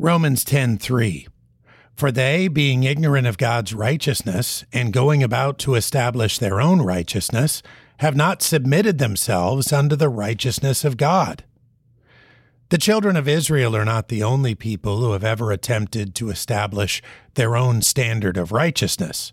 Romans 0.00 0.44
10:3 0.44 1.26
For 1.96 2.12
they 2.12 2.46
being 2.46 2.84
ignorant 2.84 3.26
of 3.26 3.36
God's 3.36 3.74
righteousness 3.74 4.64
and 4.72 4.92
going 4.92 5.24
about 5.24 5.58
to 5.60 5.74
establish 5.74 6.38
their 6.38 6.60
own 6.60 6.80
righteousness 6.80 7.64
have 7.98 8.14
not 8.14 8.40
submitted 8.40 8.98
themselves 8.98 9.72
unto 9.72 9.96
the 9.96 10.08
righteousness 10.08 10.84
of 10.84 10.96
God. 10.96 11.42
The 12.68 12.78
children 12.78 13.16
of 13.16 13.26
Israel 13.26 13.74
are 13.74 13.84
not 13.84 14.06
the 14.06 14.22
only 14.22 14.54
people 14.54 15.00
who 15.00 15.10
have 15.10 15.24
ever 15.24 15.50
attempted 15.50 16.14
to 16.14 16.30
establish 16.30 17.02
their 17.34 17.56
own 17.56 17.82
standard 17.82 18.36
of 18.36 18.52
righteousness. 18.52 19.32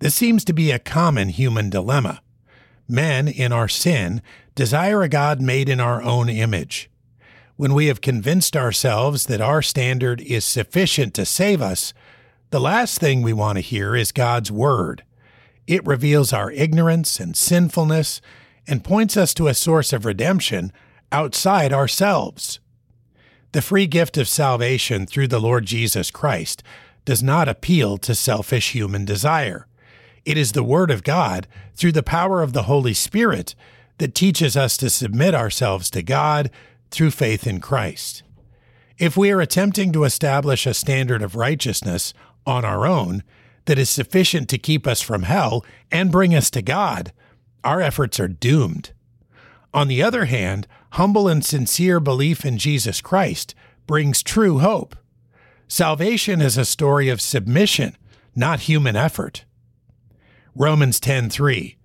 This 0.00 0.16
seems 0.16 0.44
to 0.46 0.52
be 0.52 0.72
a 0.72 0.80
common 0.80 1.28
human 1.28 1.70
dilemma. 1.70 2.22
Men, 2.88 3.28
in 3.28 3.52
our 3.52 3.68
sin, 3.68 4.20
desire 4.56 5.02
a 5.02 5.08
God 5.08 5.40
made 5.40 5.68
in 5.68 5.78
our 5.78 6.02
own 6.02 6.28
image 6.28 6.90
when 7.62 7.74
we 7.74 7.86
have 7.86 8.00
convinced 8.00 8.56
ourselves 8.56 9.26
that 9.26 9.40
our 9.40 9.62
standard 9.62 10.20
is 10.22 10.44
sufficient 10.44 11.14
to 11.14 11.24
save 11.24 11.62
us, 11.62 11.94
the 12.50 12.58
last 12.58 12.98
thing 12.98 13.22
we 13.22 13.32
want 13.32 13.56
to 13.56 13.60
hear 13.60 13.94
is 13.94 14.10
God's 14.10 14.50
Word. 14.50 15.04
It 15.68 15.86
reveals 15.86 16.32
our 16.32 16.50
ignorance 16.50 17.20
and 17.20 17.36
sinfulness 17.36 18.20
and 18.66 18.82
points 18.82 19.16
us 19.16 19.32
to 19.34 19.46
a 19.46 19.54
source 19.54 19.92
of 19.92 20.04
redemption 20.04 20.72
outside 21.12 21.72
ourselves. 21.72 22.58
The 23.52 23.62
free 23.62 23.86
gift 23.86 24.18
of 24.18 24.26
salvation 24.26 25.06
through 25.06 25.28
the 25.28 25.40
Lord 25.40 25.64
Jesus 25.64 26.10
Christ 26.10 26.64
does 27.04 27.22
not 27.22 27.48
appeal 27.48 27.96
to 27.98 28.16
selfish 28.16 28.72
human 28.72 29.04
desire. 29.04 29.68
It 30.24 30.36
is 30.36 30.50
the 30.50 30.64
Word 30.64 30.90
of 30.90 31.04
God, 31.04 31.46
through 31.76 31.92
the 31.92 32.02
power 32.02 32.42
of 32.42 32.54
the 32.54 32.64
Holy 32.64 32.92
Spirit, 32.92 33.54
that 33.98 34.16
teaches 34.16 34.56
us 34.56 34.76
to 34.78 34.90
submit 34.90 35.32
ourselves 35.32 35.90
to 35.90 36.02
God 36.02 36.50
through 36.92 37.10
faith 37.10 37.46
in 37.46 37.60
Christ. 37.60 38.22
If 38.98 39.16
we 39.16 39.30
are 39.30 39.40
attempting 39.40 39.92
to 39.92 40.04
establish 40.04 40.66
a 40.66 40.74
standard 40.74 41.22
of 41.22 41.34
righteousness 41.34 42.14
on 42.46 42.64
our 42.64 42.86
own 42.86 43.24
that 43.64 43.78
is 43.78 43.90
sufficient 43.90 44.48
to 44.50 44.58
keep 44.58 44.86
us 44.86 45.00
from 45.00 45.22
hell 45.22 45.64
and 45.90 46.12
bring 46.12 46.34
us 46.34 46.50
to 46.50 46.62
God, 46.62 47.12
our 47.64 47.80
efforts 47.80 48.20
are 48.20 48.28
doomed. 48.28 48.92
On 49.74 49.88
the 49.88 50.02
other 50.02 50.26
hand, 50.26 50.68
humble 50.92 51.28
and 51.28 51.44
sincere 51.44 51.98
belief 51.98 52.44
in 52.44 52.58
Jesus 52.58 53.00
Christ 53.00 53.54
brings 53.86 54.22
true 54.22 54.58
hope. 54.58 54.94
Salvation 55.68 56.40
is 56.40 56.58
a 56.58 56.64
story 56.64 57.08
of 57.08 57.20
submission, 57.20 57.96
not 58.36 58.60
human 58.60 58.94
effort. 58.94 59.44
Romans 60.54 61.00
10:3 61.00 61.76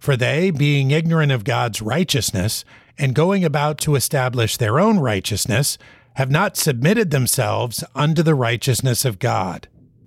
For 0.00 0.16
they, 0.16 0.50
being 0.50 0.90
ignorant 0.90 1.30
of 1.30 1.44
God's 1.44 1.80
righteousness 1.80 2.64
and 2.98 3.14
going 3.14 3.44
about 3.44 3.78
to 3.80 3.94
establish 3.94 4.56
their 4.56 4.80
own 4.80 4.98
righteousness, 4.98 5.78
have 6.14 6.30
not 6.30 6.56
submitted 6.56 7.10
themselves 7.10 7.84
unto 7.94 8.22
the 8.22 8.34
righteousness 8.34 9.04
of 9.04 9.18
God. 9.18 9.68